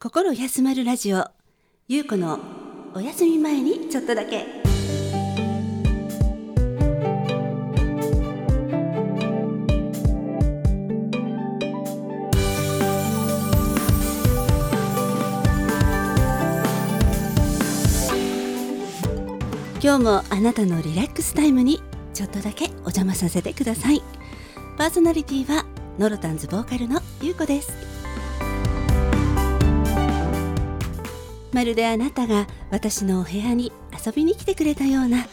[0.00, 1.24] 心休まるラジオ。
[1.88, 2.38] ゆうこの
[2.94, 4.46] お休み前にちょっとだけ。
[19.82, 21.82] 今日もあなたのリラックスタイムに
[22.14, 24.04] ちょっとだけお邪魔させてください。
[24.76, 25.66] パーソナリティは
[25.98, 27.87] ノロタンズボーカルのゆうこです。
[31.52, 33.72] まるであなたが私のお部屋に
[34.04, 35.26] 遊びに来てくれたような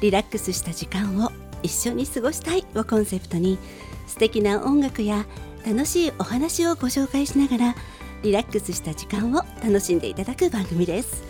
[0.00, 3.58] リラックスした時間を一緒に過ごしたいをコンセプトに
[4.06, 5.26] 素敵な音楽や
[5.66, 7.74] 楽しいお話をご紹介しながら
[8.22, 11.22] リラックスした時間を楽しんでいただく番組です。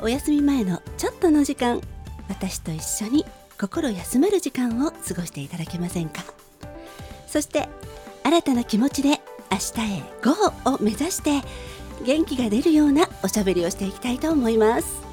[0.00, 1.80] お休み前のちょっとの時間
[2.28, 3.24] 私と一緒に
[3.60, 6.24] 心休まる時間を過ごしていただけませんか？
[7.26, 7.68] そして
[8.22, 11.42] 新たな気持ちで明日へ GO を目指して
[12.02, 15.04] 元気が出るようなおしゃべりをしていきたいと思います。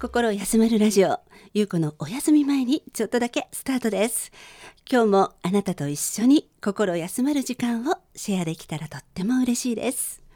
[0.00, 1.18] 心休まるラジオ
[1.54, 4.30] ゆうこのお休み前にちょっとだけスタートです。
[4.90, 10.27] 今日もあなたと一緒に心休まる時間をシェアできたらとっても嬉しいです。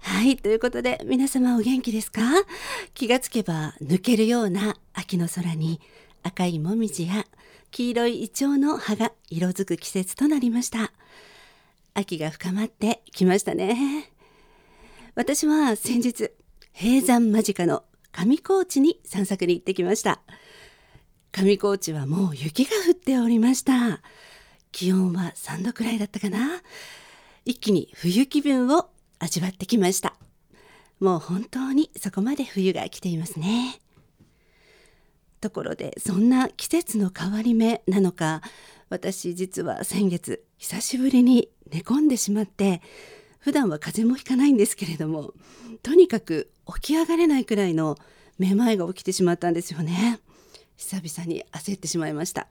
[0.00, 2.22] はいということで皆様お元気ですか？
[2.94, 5.80] 気がつけば抜けるような秋の空に
[6.22, 7.26] 赤いもみじや
[7.70, 10.92] 黄色いイチョウの葉が色づく季節となりました。
[11.94, 14.10] 秋が深まってきましたね。
[15.14, 16.30] 私は先日
[16.72, 20.20] 閉山間近の上高地に散策に行ってきました。
[21.32, 24.00] 上高地はもう雪が降っておりました。
[24.72, 26.62] 気温は3度くらいだったかな。
[27.44, 30.14] 一気に冬気分を味わってきました。
[31.00, 33.80] もう本当にそこまで冬が来ていますね。
[35.40, 38.40] ところでそんな季節の変わり目なのか
[38.88, 42.80] 私実は先月久しぶりに寝込んでしまって
[43.38, 45.34] 普段は風邪もひかないんですけれども
[45.82, 47.96] とにかく起き上がれないくらいの
[48.38, 50.20] めまいが起きてしまったんですよね。
[50.76, 52.48] 久々に焦ってしまいました。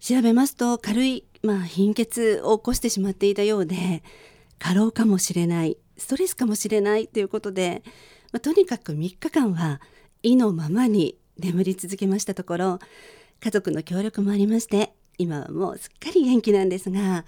[0.00, 4.02] 調べますと軽い、まあ、貧血を起こしてしまっていたようで
[4.60, 7.82] 過労かもしれないストレスかもしれないということで、
[8.32, 9.80] まあ、とにかく3日間は
[10.22, 12.78] 意のままに眠り続けましたところ
[13.40, 17.24] 家族の協力もありまして今はもうすっかり元気なんですが、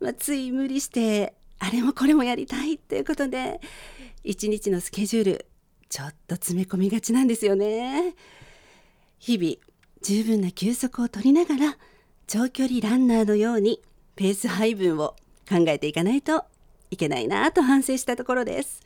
[0.00, 3.60] まあ、つい無理してあれもこれもやりたいということで
[4.24, 5.46] 一日のスケジュール
[5.88, 8.14] ちょっと詰め込みがちなんですよね。
[9.18, 9.56] 日々
[10.00, 11.76] 十分な休息を取りながら
[12.26, 13.80] 長距離ランナーのように
[14.16, 15.14] ペース配分を
[15.48, 16.46] 考えていかないと
[16.92, 18.82] いけないなと反省したところです。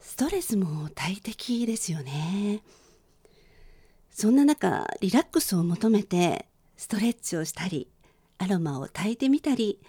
[0.00, 2.60] ストレスも大敵ですよね。
[4.10, 6.46] そんな中リラックスを求めて
[6.76, 7.88] ストレッチをしたり
[8.38, 9.80] アロマを焚いてみたり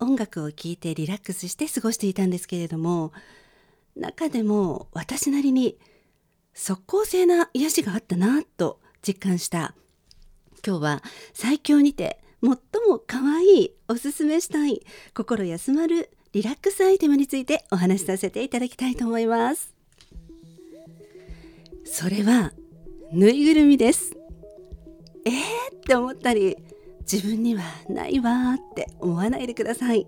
[0.00, 3.12] 音楽を聴いてリラックスして過ごしていたんですけれども
[3.94, 5.78] 中でも私なりに
[6.52, 9.76] 即効性な癒しがあったなと実感した。
[10.66, 12.50] 今日は最強にて最
[12.88, 14.84] も可愛いおすすめしたい
[15.14, 19.74] 心休まるリラックスアイテムについてお話しさせていただきたいと思います。
[21.84, 22.52] それは
[23.12, 24.16] ぬいぐるみです。
[25.26, 25.76] えー？
[25.76, 26.56] って思ったり
[27.00, 30.06] 自分にはないわーって思わないでください。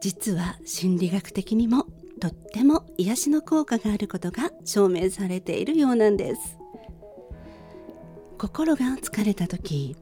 [0.00, 1.84] 実は心理学的にも
[2.18, 6.56] とっても癒しの効果があることが証明されているようなんです。
[8.38, 9.94] 心が疲れた時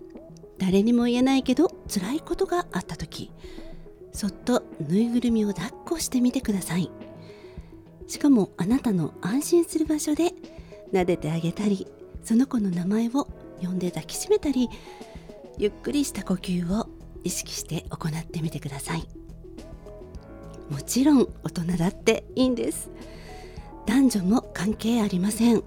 [0.58, 3.32] 誰にも言えないけど辛いことがあった時
[4.18, 6.90] そっとぬいぐるみを抱っこしてみてください。
[8.08, 10.34] しかもあなたの安心する場所で
[10.92, 11.86] 撫でてあげたり
[12.24, 13.28] その子の名前を
[13.62, 14.68] 呼んで抱きしめたり
[15.56, 16.88] ゆっくりした呼吸を
[17.22, 19.06] 意識して行ってみてください。
[20.68, 22.90] もちろん大人だっていいんです。
[23.86, 25.62] 男女も関係ありません。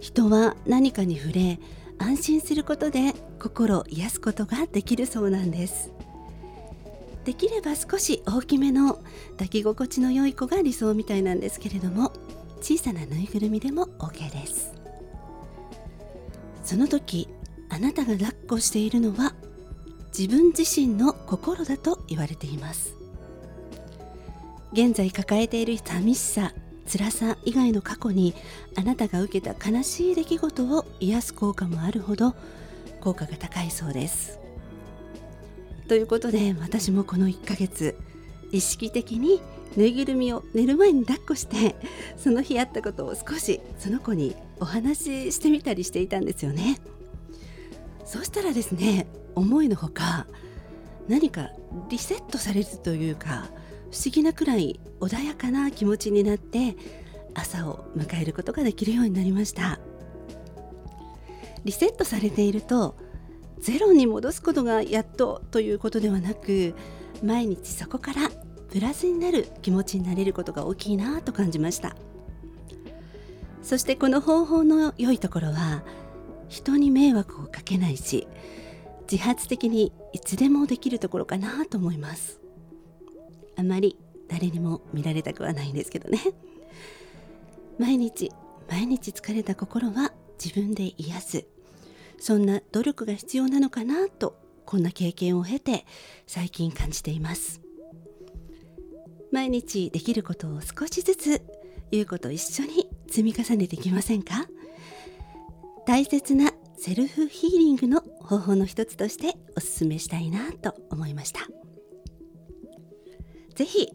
[0.00, 1.60] 人は何かに触れ
[1.98, 5.92] 安心することで心を癒すことができるそうなんです。
[7.26, 9.00] できれば少し大きめの
[9.32, 12.12] 抱き心地の良い子が理想みたいなんですけれども
[12.60, 14.72] 小さなぬいぐるみでも OK です。
[16.62, 17.28] その時
[17.68, 19.34] あなたが抱っこしているのは
[20.16, 22.94] 自分自身の心だと言われています。
[24.72, 26.52] 現在抱えている寂しさ
[26.86, 28.34] 辛さ以外の過去に
[28.76, 32.36] あなたが受けた悲しい出来事を癒す効果もあるほど
[33.00, 34.45] 効果が高いそうです。
[35.88, 37.96] ということで私もこの1ヶ月
[38.50, 39.40] 意識的に
[39.76, 41.76] ぬいぐるみを寝る前に抱っこして
[42.16, 46.80] その日あったことを少しその子にお話ししてみたりしていたんですよね。
[48.04, 50.26] そうしたらですね思いのほか
[51.08, 51.50] 何か
[51.88, 53.48] リセットされるというか
[53.90, 56.76] 不思議なくらい穏やかな気持ちになって
[57.34, 59.78] 朝を迎えることができるようになりました。
[61.64, 62.96] リセットされていると
[63.60, 66.74] ゼロに戻すことがやっとということではなく
[67.22, 68.30] 毎日そこから
[68.70, 71.96] プラスになる気持ちになれることが大きいなと感じました。
[73.62, 75.82] そしてこの方法の良いところは
[76.48, 78.28] 人に迷惑をかけないし
[79.10, 82.40] 自発的にいつでもできるところかなと思います。
[83.56, 83.96] あまり
[84.28, 86.20] 誰にも見られたくはないんですけどね。
[87.78, 88.30] 毎日
[88.68, 90.12] 毎日疲れた心は
[90.42, 91.55] 自分で癒す。
[92.26, 95.86] そんな努力が必要なのかなとこんな経験を経て
[96.26, 97.60] 最近感じています。
[99.30, 101.42] 毎日できることを少しずつ
[101.92, 104.48] 優子と一緒に積み重ねていきませんか？
[105.86, 111.42] 大切なセルフヒーリングの方法の一つとしておすすめしたいなと思いました。
[113.54, 113.88] ぜひ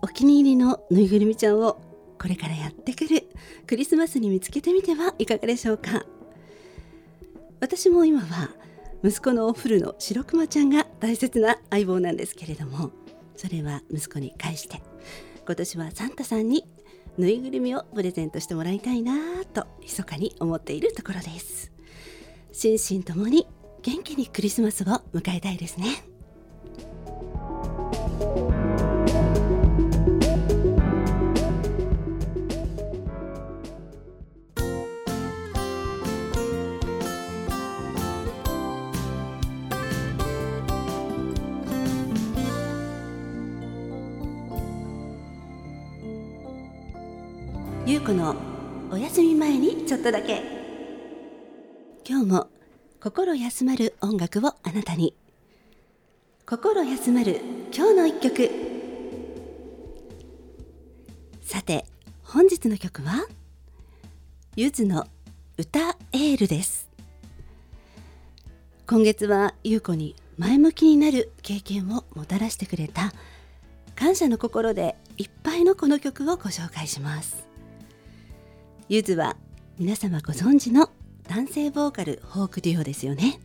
[0.00, 1.82] お気に入りのぬいぐるみちゃんを
[2.18, 3.28] これからやってくる
[3.66, 6.06] クリスマスに見つけてみてはいかがでしょうか？
[7.64, 8.50] 私も今は
[9.02, 12.90] 息子のお風呂の白くまちゃんが大切な相棒なんですけれども
[13.36, 14.82] それは息子に返して
[15.46, 16.66] 今年はサンタさんに
[17.16, 21.72] ぬいぐるみをプレゼントしてもらいたいなぁと密かに思っているところです。
[22.52, 23.46] 心身ともに
[23.80, 26.04] 元気にクリスマスを迎えたいですね。
[47.86, 48.34] ゆうこの
[48.90, 50.42] お休み前にちょっとだけ。
[52.08, 52.48] 今日も
[52.98, 55.14] 心休まる音楽をあなたに。
[56.46, 57.42] 心休まる
[57.76, 58.50] 今日の一曲。
[61.42, 61.84] さて
[62.22, 63.26] 本日の曲は
[64.56, 65.06] ゆずの
[65.58, 66.88] 歌エールです。
[68.86, 73.12] 今月はゆうこに前向きになる経験をもたらしてくれた
[73.94, 77.53] 感謝の心でいっぱいのこの曲をご紹介します。
[78.90, 79.34] ゆずは
[79.78, 80.90] 皆様ご存知の
[81.26, 83.40] 男性ボーカルフォークデュオですよね。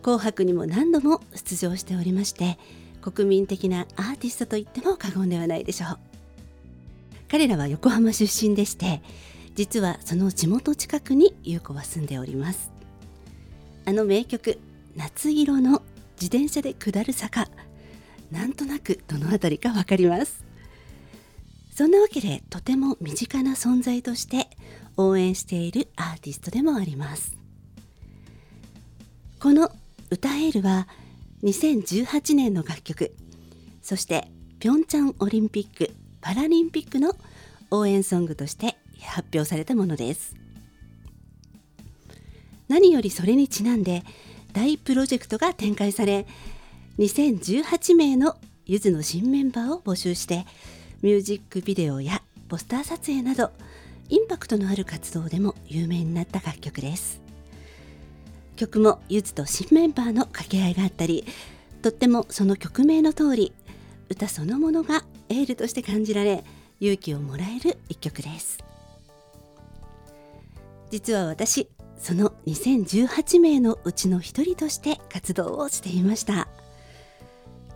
[0.00, 2.56] 紅白にも何度も出場しておりまして
[3.02, 5.98] 国民的なアーティストと言っても過言ではないでしょう。
[7.28, 9.02] 彼らは横浜出身でして
[9.56, 12.70] 実はその地元近くに優子は住んでおります。
[13.86, 14.60] あの名曲
[14.94, 15.82] 夏色の
[16.20, 17.48] 自転車で下る坂。
[18.30, 20.47] なんとなくどの辺りかわかります。
[21.78, 24.48] そんなわけでとても身近な存在として
[24.96, 27.38] 応援しているアーティストでもあります。
[29.38, 29.70] この
[30.10, 30.88] 「歌える」は
[31.44, 33.14] 2018年の楽曲
[33.80, 34.28] そして
[34.58, 37.14] ピョンチャンオリンピック・パラリンピックの
[37.70, 40.34] 応援ソングとして発表されたものです。
[42.66, 44.02] 何よりそれにちなんで
[44.52, 46.26] 大プロジェクトが展開され
[46.98, 48.36] 2018名の
[48.66, 50.44] ゆずの新メンバーを募集して
[51.00, 53.52] ミュージックビデオやポスター撮影など
[54.08, 57.20] インパクトのある活動でも有名になった楽曲です。
[58.56, 61.24] 曲もゆずと新メンバーの掛け合いがあったり
[61.82, 63.52] とってもその曲名の通り
[64.08, 66.42] 歌そのものがエールとして感じられ
[66.80, 68.58] 勇気をもらえる一曲です。
[70.90, 76.48] 実は私その2018名のうちの一人として活動をしていました。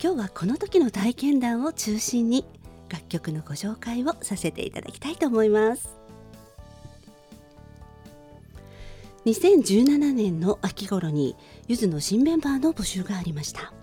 [0.01, 2.45] 今日はこの時の体験談を中心に
[2.89, 5.95] 楽曲のご紹介をさせていただきたいと思います。
[9.25, 11.35] 2017年の秋頃に
[11.67, 13.73] ゆずの新メンバーの募集がありました。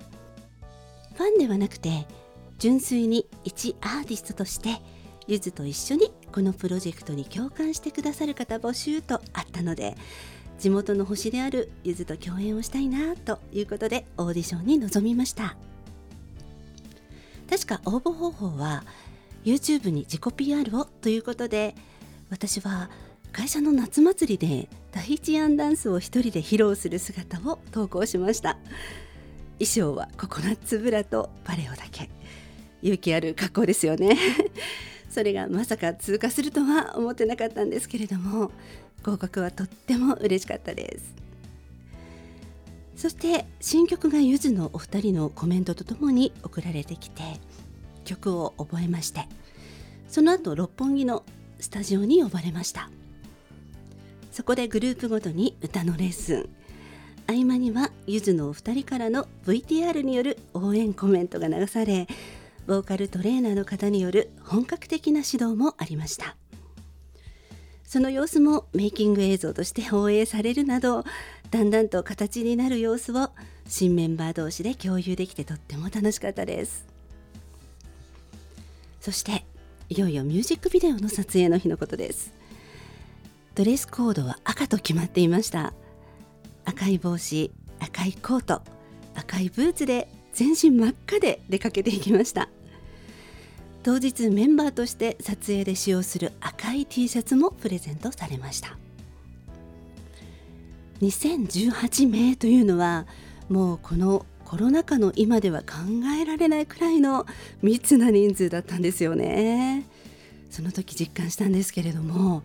[1.14, 2.06] ファンではなくて
[2.58, 4.80] 純粋に一アーティストとして
[5.26, 9.96] ゆずと一緒にこのプロジェクトに共感してくださる方募集とあったので
[10.58, 15.56] 地元の星であるゆずと共演をしたいなということでオーディションに臨みました。
[17.50, 18.84] 確か応募方法は
[19.44, 21.74] YouTube に自己 PR をということで
[22.30, 22.88] 私は
[23.32, 28.58] 会社の夏祭りで第一案ダンスを一人で披露する姿を投稿しました。
[29.58, 32.08] 衣装はココナッツブラとパレオだけ。
[32.82, 34.16] 勇気ある格好ですよね。
[35.10, 38.52] それがまさか通過するとは思ってなかったんですけれども
[39.02, 41.19] 合格はとっても嬉しかったです。
[43.00, 47.22] そして新曲がゆずのお二人のコメントとともに送られてきて
[48.04, 49.26] 曲を覚えまして
[50.06, 51.24] その後六本木の
[51.60, 52.90] スタジオに呼ばれました。
[54.30, 56.48] そこでグループごとに歌のレッスン。
[57.26, 62.06] 合間にはゆずのお二人からの VTR による応援コメントが流され
[62.66, 66.36] ボーカルトレーナーの方による本格的な指導もありました。
[67.84, 71.04] その様子もメイキング映像として放映されるなど
[71.50, 73.30] だんだんと形になる様子を
[73.66, 76.86] 新メンバー同士で共有できてとっても楽しかったです。
[79.00, 79.44] そして
[79.88, 82.32] いよいよミュージックビデオの撮影の日のことです。
[83.56, 85.72] ドレスコードは赤と決まっていました。
[86.64, 88.62] 赤い帽子赤いコート
[89.14, 92.48] 赤いブーツで全身真っ赤で出かけていきました。
[93.82, 98.76] 当日メンバーとして撮影で使用する赤い T シャツもプレゼントされました。
[101.02, 103.06] 2018名というのは
[103.48, 105.66] もうこのコロナ禍の今では考
[106.20, 107.26] えられないくらいの
[107.62, 109.86] 密な人数だったんですよね。
[110.50, 112.42] その時実感したんですけれども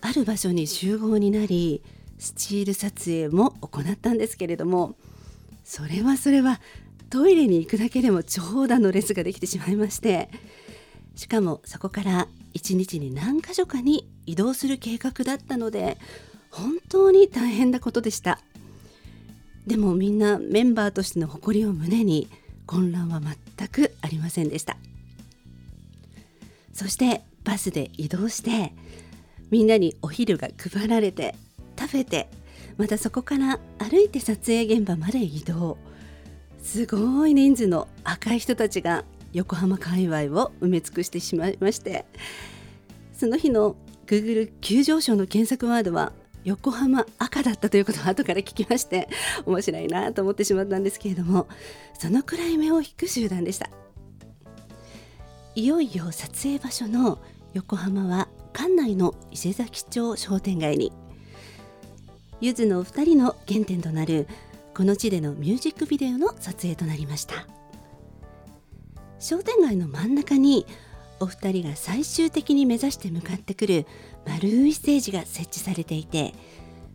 [0.00, 1.82] ある場所に集合になり
[2.18, 4.94] スチール撮影も行ったんですけれども
[5.62, 6.60] それはそれは
[7.10, 10.30] トイレに行くだけでも長蛇の列ができてしまいまして
[11.14, 15.98] しかもそこから1日に何箇所かに移動する計画だったので
[16.56, 18.40] 本当に大変なことでした。
[19.66, 22.28] でもみんなメンバーとしての誇りを胸に
[22.64, 24.78] 混乱は全くありませんでした。
[26.72, 28.72] そしてバスで移動して
[29.50, 31.34] みんなにお昼が配られて
[31.78, 32.28] 食べて
[32.78, 35.76] またそこから歩いて撮影現場まで移動。
[36.62, 42.06] すごい人数の赤い人たちが横浜界隈を埋め尽くしてしまいまして
[43.12, 46.12] その日の Google 急上昇の検索ワードは
[46.46, 49.08] 横浜赤だったということを後から聞きまして
[49.44, 51.48] 面白いなと思ってしまったんですけれども
[51.98, 53.68] そのくらい目を引く集団でした。
[55.56, 57.18] いよいよ撮影場所の
[57.54, 60.92] 横浜は館内の伊勢崎町商店街に。
[62.40, 64.28] ゆずのお二人の原点となる
[64.74, 67.46] この地でのミュージックビデオの撮影となりました。
[69.18, 70.66] 商店街の真ん中に
[71.20, 73.86] お二人が最終的に目指して向かってくる
[74.26, 76.34] 丸いステージが設置されていて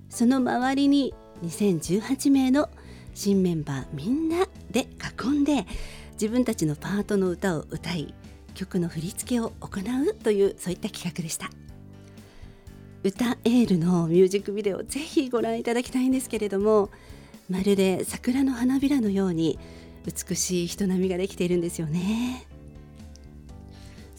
[0.09, 1.13] その周りに
[1.43, 2.69] 2018名の
[3.13, 4.87] 新メンバーみんなで
[5.23, 5.65] 囲んで
[6.13, 8.13] 自分たちのパートの歌を歌い
[8.53, 11.49] 曲の振り付けを行うというそういった企画でした。
[13.03, 16.91] 歌エールのミュージックビデオぜひご覧いただきたいんですけれども
[17.49, 19.57] まるで桜の花びらのように
[20.05, 22.45] 美しい人並みができているんですよね。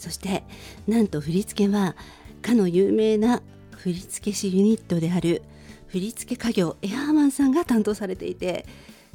[0.02, 0.42] そして
[0.88, 1.94] なんと振り付けは
[2.42, 3.40] かの有名な
[3.76, 5.42] 振付師ユニットである
[5.87, 8.66] 振り付け家業エアーマンさんが担当されていて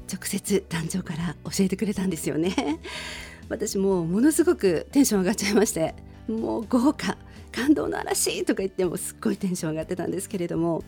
[0.09, 2.79] 直接団長から教えてくれたんですよね。
[3.49, 5.93] 私もものすごくテンション上がっちゃいまして
[6.29, 7.17] もう豪華
[7.51, 10.83] 感動の嵐とか言ってもすっごいテンション上がってたんですけれども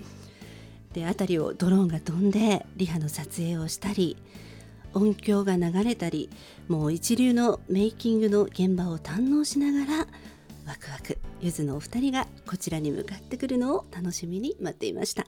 [0.94, 4.18] で辺りをドローンが飛んでリハの撮影をしたり
[4.94, 6.30] 音響が流れたり
[6.68, 10.08] もう一流のメイキングの現場を堪能しながら
[10.66, 15.26] ワクワクゆずのお二人がこちらに向かってくるのを楽しみに待っていました。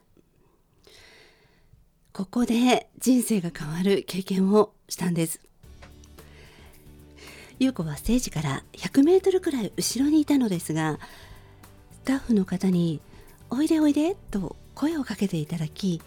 [2.14, 5.40] ここで人生が変わる経験をしたんです。
[7.58, 11.00] 優子はステージから100メートルくらい後ろにいたのですが
[11.94, 13.00] スタッフの方に
[13.50, 16.02] 「おいでおいで」と声をかけていただき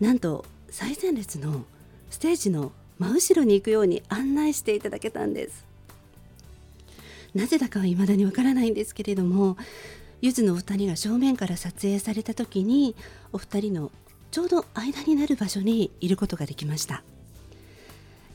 [0.00, 1.64] なんと最前列の
[2.08, 5.64] ステージの真後ろに行くように案内していただけたんです。
[7.34, 9.58] なぜだかは未だにわからないんですけれども
[10.22, 12.96] ゆずのお二人が正面から撮影された時に
[13.32, 13.92] お二人の
[14.30, 17.02] ちょうど間になる場所にいることができました。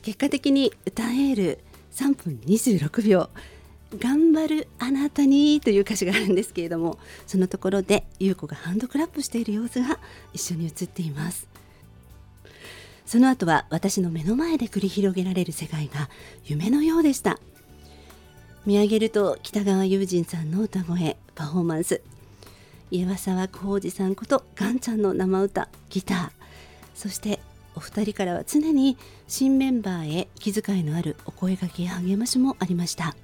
[0.02, 1.58] 結果的に歌える
[1.92, 3.28] 3分26秒
[3.98, 9.98] 頑張るあなたにという歌詞があるんですけれどもそのところで優子がハンドクラップしている様子が
[10.32, 11.46] 一緒に映っています。
[13.12, 16.08] その後は私の目の前で繰り広げられる世界が
[16.46, 17.38] 夢のようでした。
[18.64, 22.00] 見上げると北川悠仁さんの歌声パフォーマンス。
[22.90, 26.30] 岩沢浩二さんことガンちゃんの生歌ギター。
[26.94, 27.40] そして
[27.74, 28.96] お二人からは常に
[29.28, 33.14] 新メンバーへ気遣いのあるお声掛けや励ましもありました。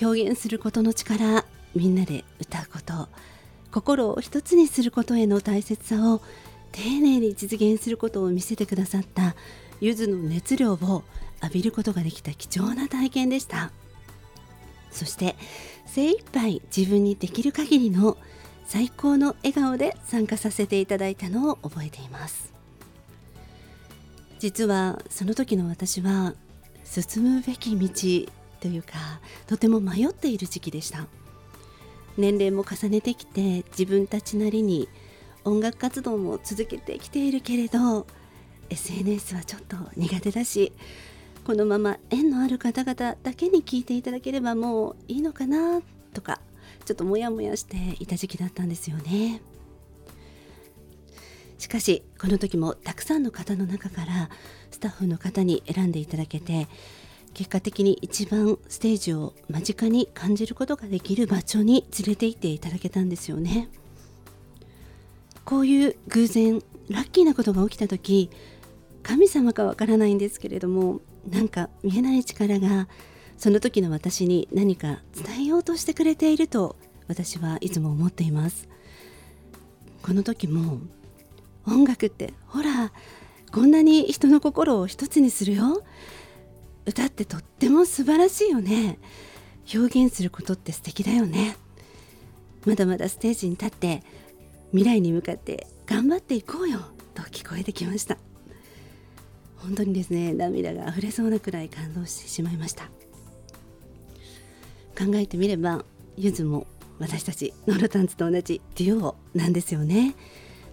[0.00, 1.44] 表現することの力
[1.74, 3.10] みんなで歌うこと
[3.70, 6.22] 心を一つにすることへの大切さを
[6.72, 9.34] 丁寧に実現することを見せてくださった
[9.80, 11.04] ゆずの熱量を
[11.42, 13.72] 浴びることができた貴重な体験でした。
[14.90, 15.36] そして
[15.86, 18.16] 精一杯自分にできる限りの
[18.64, 22.52] 最高の笑顔で参加させていただいたのを覚えています。
[24.38, 26.34] 実はその時の私は
[26.84, 31.06] 進むべき道というかとても迷っている時期でした。
[32.16, 34.88] 年齢も重ねてきて自分たちなりに
[35.46, 38.06] 音楽活動も続けてきているけれど
[38.68, 40.72] SNS はちょっと苦手だし
[41.44, 45.80] このまま縁のある方々だけに聞いていただければもういいのかな
[46.12, 46.40] とか
[46.84, 49.40] ちょっとモヤモヤしていた時期だったんですよね。
[51.58, 54.28] しかしこの時もたくさんの方の中から
[54.70, 56.68] スタッフの方に選んでいただけて
[57.34, 63.68] 結果的に一番ステージを間近に感じることができる場所に連れて行っていただけたんですよね。
[65.46, 66.60] こういう偶然
[66.90, 68.30] ラッキーなことが起きた時
[69.02, 71.00] 神様かわからないんですけれども
[71.30, 72.88] なんか見えない力が
[73.38, 76.76] その時の私に何か伝えようとしてくれていると
[77.06, 78.68] 私はいつも思っています。
[80.02, 80.78] この時も
[81.66, 82.92] 音楽ってほら
[83.52, 85.82] こんなに人の心を一つにするよ。
[86.86, 88.98] 歌ってとっても素晴らしいよね。
[89.72, 91.56] 表現することって素敵だよね。
[92.64, 94.02] まだまだステージに立って
[94.72, 96.80] 未来に向かって頑張っていこうよ
[97.14, 98.18] と聞こえてきました。
[99.56, 102.84] 本当にですね涙が溢れそうなくらい感動してしまいました。
[104.96, 105.84] 考えてみれば
[106.16, 106.66] ゆずも
[106.98, 110.14] 私たちノロタンツと同じデュオなんですよね。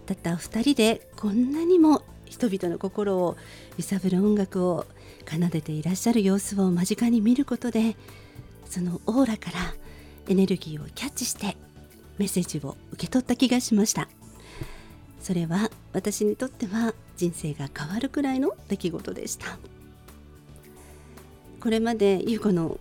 [0.05, 3.37] たった2人でこんなにも人々の心を
[3.77, 4.85] 揺さぶる音楽を
[5.25, 7.95] 奏でていらっしゃる様子を間近に見ることで
[8.65, 9.73] そのオーラから
[10.27, 11.55] エネルギーをキャッチして
[12.17, 14.07] メッセージを受け取った気がしました。
[15.19, 19.57] それは私にとっては人生が変わるくらいの出来事でした。
[21.59, 22.77] これまで優子の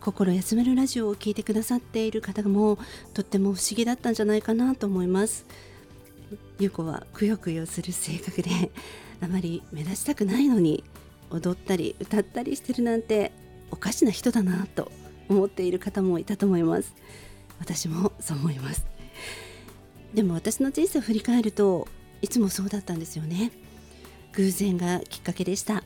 [0.00, 2.78] 心休めるラジオを聴いてくださっている方も
[3.14, 5.44] とっても不思議だったんじゃないかなと思います。
[6.58, 8.50] 優子はくよくよする性格で
[9.20, 10.82] あまり目立ちたくないのに
[11.30, 13.32] 踊ったり歌ったりしてるなんて
[13.70, 14.90] おかしな人だなと
[15.28, 16.94] 思っている方もいたと思います。
[17.62, 18.84] 私もそう思います。
[20.12, 21.86] でも私の人生を振り返ると
[22.20, 23.52] いつもそうだったんですよね。
[24.32, 25.84] 偶然がきっかけでした。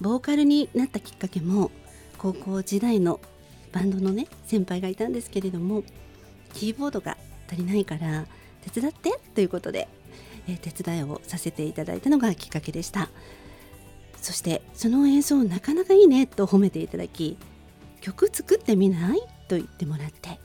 [0.00, 1.70] ボーカルになったきっかけも
[2.18, 3.20] 高校時代の
[3.72, 5.84] バンドのね先輩がいたんですけれども
[6.54, 7.16] キーボードが
[7.48, 8.26] 足りないから
[8.72, 9.88] 手伝ってということで、
[10.48, 13.08] えー、手伝いをさせていただいたのがきっかけでした。
[14.20, 17.38] そしてその演奏なかなかいいねと褒めていただき
[18.00, 20.38] 曲作ってみないと言ってもらって。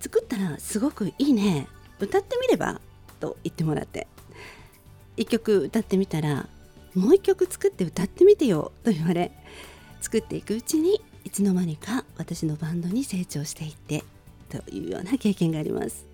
[0.00, 1.68] 作ったらすごくいいね。
[1.98, 2.80] 歌ってみれば？
[3.18, 4.06] と言ってもらって。
[5.16, 6.48] 1曲歌ってみたら
[6.94, 8.72] もう1曲作って歌ってみてよ。
[8.82, 9.30] と言われ
[10.00, 14.02] 作っていくうちにいつの間にか私のバンドに成長していって
[14.48, 16.06] というような経験があります。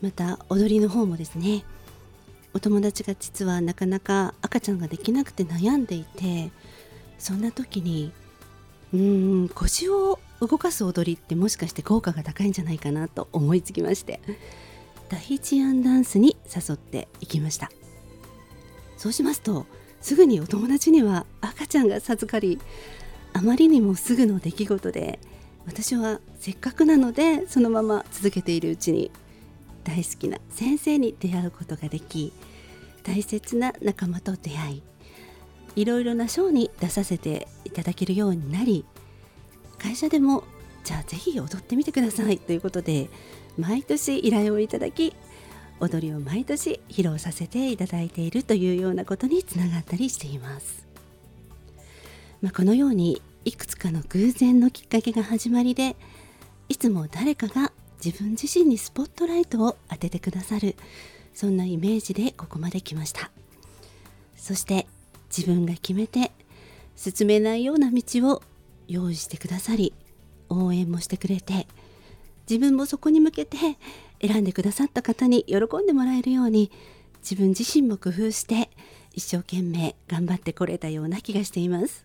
[0.00, 1.64] また踊りの方もですね
[2.54, 6.50] お友達が実はなかなか赤ちゃんができなくて悩んでいて
[7.18, 8.10] そんな時に
[8.92, 14.20] うん腰を動かす踊りってもしかして効果が高いんじゃないかなと思いつきまして
[15.08, 17.70] ダヒチアンダンスに誘っていきました。
[19.02, 19.66] そうしますと
[20.00, 22.60] すぐにお友達には赤ちゃんが授かり
[23.32, 25.18] あまりにもすぐの出来事で
[25.66, 29.10] 私はせっかくなのでそのまま続けているうちに
[29.82, 32.32] 大好きな先生に出会うことができ
[33.02, 34.82] 大切な仲間と出会い
[35.76, 38.84] いろいろなショーに出させていただけるようになり
[39.78, 40.44] 会社でも
[40.84, 43.08] じゃあぜひ踊ってみてくださいということで
[43.58, 45.14] 毎年依頼をいただき
[45.80, 50.86] 踊りを毎年披露させていただいているというようなことにつながったりしています、
[52.40, 55.96] まあ、このようにいくつかの偶然のきっかけが始まりで
[56.68, 57.72] いつも誰かが
[58.04, 60.76] 自分自身にスポットライトを当ててくださる
[61.34, 63.30] そんなイメージでここまで来ました。
[64.42, 64.88] そして
[65.36, 66.32] 自分が決めて
[66.94, 68.42] 進めないような道を
[68.86, 69.94] 用意してくださり
[70.48, 71.66] 応援もしてくれて
[72.48, 73.56] 自分もそこに向けて
[74.20, 76.70] 選んでくださった方に喜んでもらえるように
[77.22, 78.68] 自分自身も工夫して
[79.14, 82.04] 一生懸命頑張ってこれたような気がしています。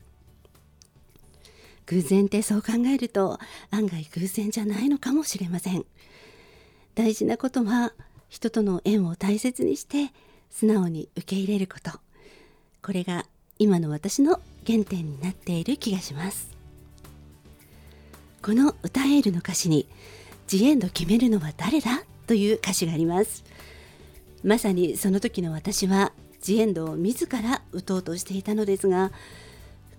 [1.88, 3.40] 偶然ってそう考えると
[3.72, 5.86] 案外偶然じゃないのかもしれません。
[6.96, 7.94] 大事なことは
[8.30, 10.12] 人との縁を大切にして
[10.50, 12.07] 素直に受け入れること。
[12.88, 13.26] これが
[13.60, 16.50] 今の私の原点になっている気がします
[18.42, 19.90] この歌エールの歌詞に
[20.48, 23.44] 「ジエンド決めるのは誰だ?」という歌詞があります
[24.42, 29.12] まさにその時の私はジエンドを自ら打とうとしていたのですが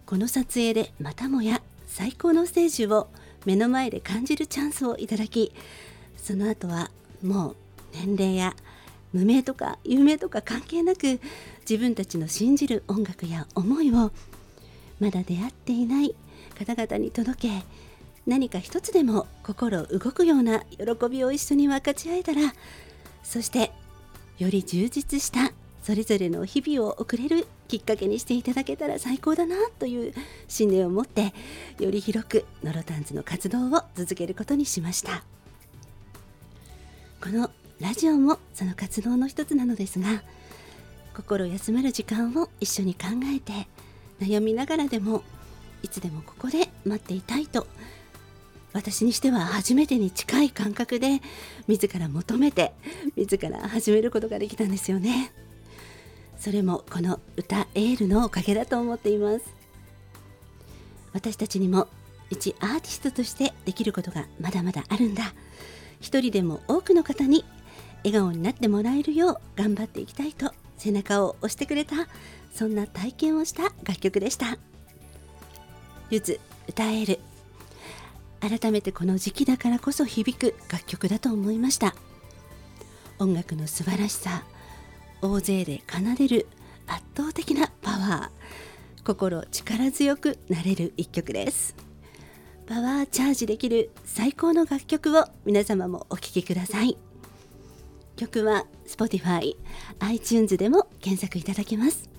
[0.07, 3.09] この撮影でまたもや最高のステージを
[3.45, 5.53] 目の前で感じるチャンスをいただき
[6.17, 6.91] その後は
[7.23, 7.57] もう
[7.93, 8.57] 年齢や
[9.13, 11.21] 無名とか有名とか関係なく
[11.69, 14.11] 自分たちの信じる音楽や思いを
[15.01, 16.15] まだ出会っていない
[16.59, 17.63] 方々に届け
[18.27, 22.53] 何か一つでも心動くような喜びを一緒に分かち合えたら
[23.23, 23.73] そして
[24.39, 30.15] より充実したそれぞれの日々を送れるきっかけにしていただけたら最高だなという
[30.47, 31.33] 信念を持って
[31.79, 35.25] より広くノロタンズの活動を続けることにしました。
[37.21, 40.23] このラジオもその活動の一つなのですが
[41.15, 43.69] 心休まる時間を一緒に考えて
[44.21, 45.23] 悩みながらでも
[45.83, 47.67] いつでもここで待っていたいと
[48.73, 51.21] 私にしては初めてに近い感覚で
[51.67, 52.73] 自ら求めて
[53.17, 55.33] 自ら始めることができたんですよね。
[56.39, 59.45] それもこの歌エールのおかげだと思っています。
[61.13, 61.89] 私たちにも
[62.31, 65.33] 一アーティストとしてできることがまだまだあるんだ。
[66.01, 67.45] 一人でも多くの方に
[68.05, 72.09] 笑顔になってもらえるよう頑張っていきたいと背中を押してくれた
[72.53, 74.59] そんな体験をした楽曲でした。
[76.11, 77.21] ゆず歌える。
[78.41, 81.95] 改めてこの時期だからこそ響く楽曲だと思いました。
[83.19, 84.45] 音楽の素晴らしさ
[85.21, 86.47] 大勢で奏でる
[86.87, 88.39] 圧倒的なパワー
[89.05, 91.75] 心力強くなれる一曲です。
[92.67, 97.08] パワーチャージできる最高の楽曲を皆様もお聴きください。
[98.19, 99.57] 曲は Spotify、
[100.01, 102.11] iTunes でも検索いただけます。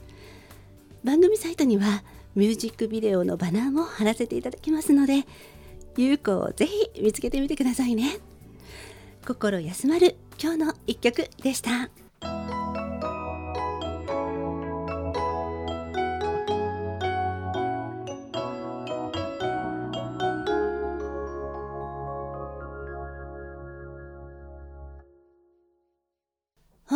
[1.04, 2.04] 番組サイトには
[2.36, 5.26] ミュージックビデオのバナーも貼らせていただきますので
[5.98, 8.20] 有効をぜひ見つけてみてくださいね。
[9.26, 12.09] 心休まる今日の一曲でした。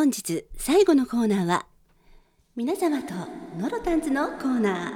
[0.04, 1.66] 本日最後のコーナーは
[2.58, 3.14] 皆様と
[3.58, 4.92] ノロタンズのコーナー。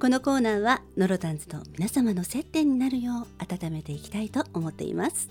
[0.00, 5.28] このコーナーはノロタンズと皆様の接点になるよう温めていきたいと思っています。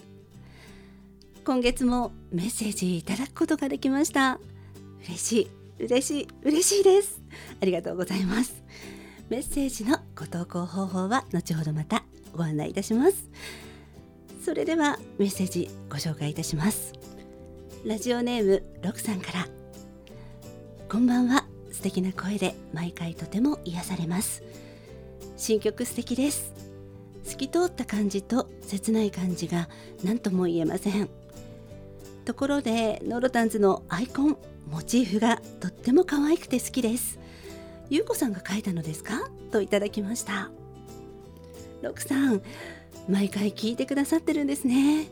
[1.43, 4.39] 今月もメッセージいただくことができました。
[5.07, 5.47] 嬉しい
[5.79, 7.19] 嬉しい嬉しいです。
[7.59, 8.53] ありがとうございます。
[9.29, 12.03] メッセージのご投稿方法は後ほどまた
[12.35, 13.31] ご案内いたします。
[14.45, 17.00] それではメッセージご紹介いたします。
[17.83, 19.47] ラジオネームロクさんから。
[20.87, 21.45] こんばんは。
[21.71, 24.43] 素敵な声で毎回とても癒されます。
[25.35, 26.53] 新曲素敵です。
[27.23, 29.67] 透き通った感じと切ない感じが
[30.03, 31.09] 何とも言えません。
[32.23, 34.37] ところでノロタンズのアイコン
[34.69, 37.17] モチーフがとっても可愛くて好きです。
[37.89, 39.31] ゆうこさんが描いたのですか？
[39.51, 40.51] といただきました。
[41.81, 42.43] ロクさん
[43.09, 45.07] 毎回聞いてくださってるんですね。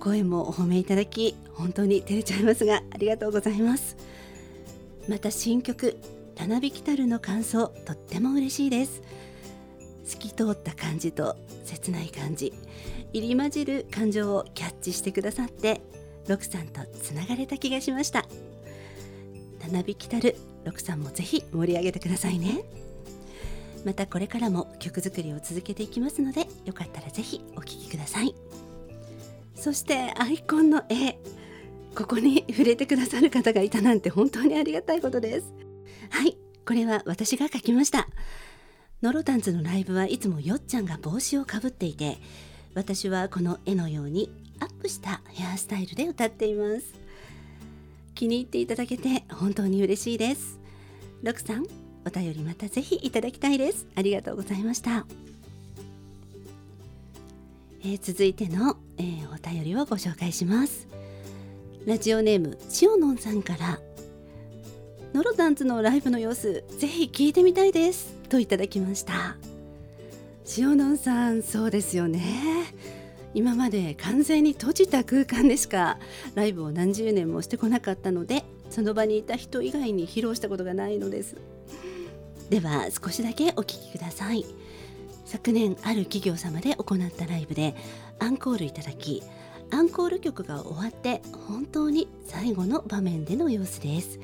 [0.00, 3.96] 声もお褒めいただき本当に照れちゃいますがありがとうございます。
[5.08, 5.98] また新曲
[6.34, 9.02] 「たなびきたる」の感想とっても嬉しいです。
[10.04, 12.52] 透き通った感じと切ない感じ
[13.12, 15.80] 入り混じる感情をキャッチしてくださって
[16.28, 18.26] ロクさんとつながれた気がしました。
[19.60, 22.64] たなびきたるロクさんもぜひ盛り上げてくださいね。
[23.84, 28.34] またこれからも曲作りを続けていきますのでよかったらぜひお聴きください。
[29.54, 31.18] そしてアイコンの絵。
[31.94, 35.54] ここに触れてくださる方がいたなんて本当にありがたいことです。
[36.10, 36.36] はい
[36.66, 38.08] これは私が書きました。
[39.02, 42.18] ノロタンズのライブはいつもよっちゃんが帽子をかぶっていて
[42.74, 46.94] 私はこの絵のようにアップしたヘアスタイルで歌っています。
[48.14, 50.58] 気に入っていただけて本当に嬉しいです。
[51.22, 51.66] ロクさん
[52.06, 53.86] お便りまたぜひいただきたいです。
[53.94, 55.06] ありがとうございました。
[57.86, 60.88] えー、続いての、えー、お便りをご紹介します。
[61.84, 63.78] ラジオネームしおのんさんから
[65.12, 69.36] ノロタンズのライブの様子ぜひ聞いてみたいですといただきました。
[70.46, 72.22] しおのんさんそうですよね。
[73.34, 75.98] 今まで完全に閉じた空間でしか
[76.34, 81.36] ライブを何十年もしてこなかったのでその場にいた人以外に披露したことがないのです。
[82.48, 84.46] では少しだけお聞きください。
[85.24, 87.74] 昨年ある企業様で行ったライブで
[88.18, 89.22] アンコールいただき
[89.70, 94.20] アンコール曲が終わって本当に最後の場面での様子です。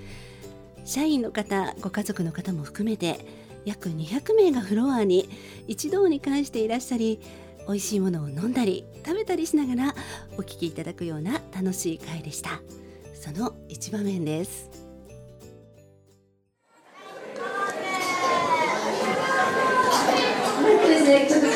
[0.85, 3.25] 社員の方ご家族の方も含めて
[3.65, 5.29] 約200名がフロアに
[5.69, 7.21] 一堂に会していらっしゃり
[7.67, 9.95] 美味しいものを飲んだり食べたりしながら
[10.37, 12.61] お聴きいただくような楽しい会でした。
[13.15, 14.90] その一場面です。
[21.11, 21.50] ね、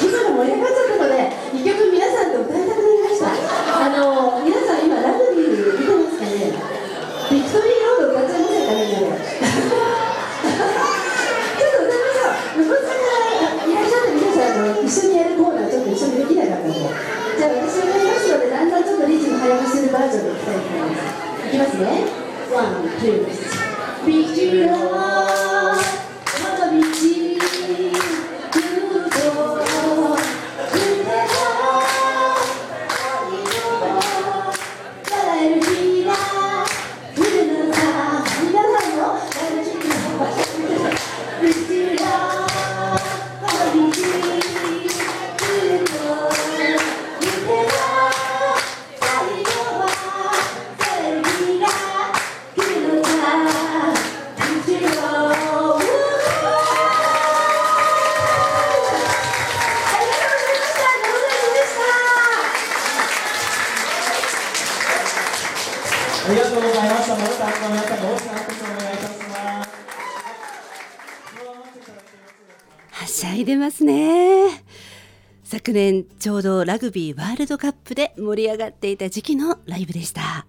[75.74, 80.46] 年ちょうどラグビーワールドカップで盛り上がっていた時期のライブでした。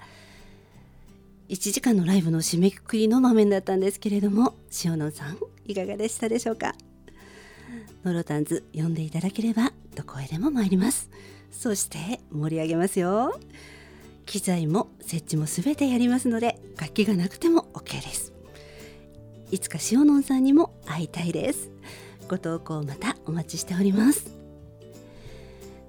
[1.49, 6.73] 1時間のライブの締めくくりの場面だったんですけれども塩野さんいかがでしたでしょうか？
[8.03, 11.09] ノロタンズ読んでいただければどこへでも参ります。
[11.51, 13.39] そして盛り上げますよ。
[14.25, 18.33] 機材も設置もすべてやりますので楽器がなくても OK です。
[19.51, 21.69] いつか塩野さんにも会いたいです。
[22.27, 24.44] ご投稿またお待ちしております。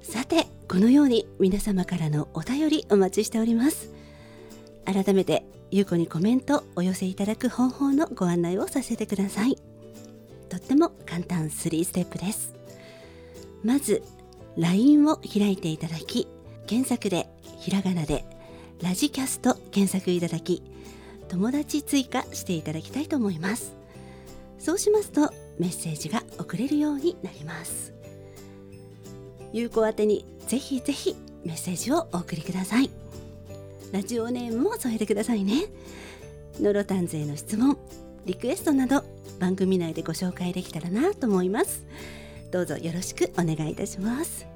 [0.08, 3.90] さてこのように皆様からのお便りお待ちしております。
[4.84, 9.58] 改めてゆうこにコメントお寄せいただく方法のご案内をさせてください。
[10.48, 12.54] とっても簡単3ステップです。
[13.64, 14.04] まず
[14.56, 16.28] LINE を開いていただき
[16.68, 18.24] 検索でひらがなで
[18.80, 20.62] ラジキャスト検索いただき
[21.28, 23.74] 友達追加していただきたいと思います。
[24.60, 27.95] そうしますとメッセージが送れるようになります。
[29.56, 32.90] 有効宛てにぜひぜひメッセージをお送りください。
[33.90, 35.64] ラジオネームも添えてくださいね。
[36.60, 37.78] ノロタンズへの質問
[38.26, 39.02] リクエストなど
[39.40, 41.86] 番組内でご紹介できたらなと思います。
[42.50, 44.46] どうぞよろしくお願いいたします。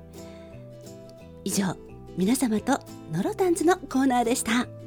[1.45, 1.79] 以上
[2.19, 2.79] 皆様と
[3.11, 4.80] ノロタンズのコーナーでした。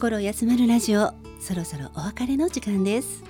[0.00, 3.22] 心休まるラジオそろそろお別れの時間です。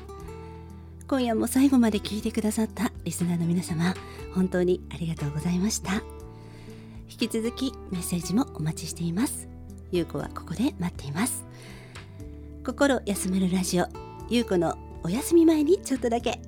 [1.08, 3.92] 今夜も最後まで聞いてくださったリスナーの皆様
[4.32, 5.94] 本当にありがとうございました。
[7.10, 9.48] 引き続きメッセージもお待ちしています。
[9.90, 11.44] ゆうこはここで待っています。
[12.64, 13.86] 心休まるラジオ
[14.28, 16.40] ゆうこのお休み前にちょっとだけ。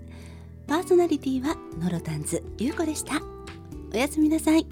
[0.68, 3.20] パーソナリティはノロタンズゆうこでした。
[3.92, 4.68] おやすみなさい。